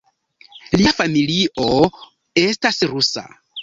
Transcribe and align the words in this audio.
Lia 0.81 0.93
familio 1.03 1.69
estas 2.49 2.85
rusa. 2.95 3.31